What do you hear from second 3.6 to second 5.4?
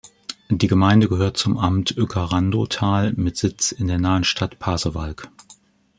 in der nahen Stadt Pasewalk.